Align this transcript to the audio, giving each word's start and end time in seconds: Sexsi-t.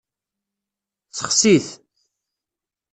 Sexsi-t. 1.11 1.67